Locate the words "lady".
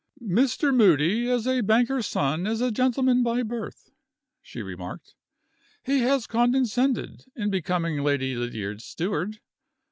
8.01-8.35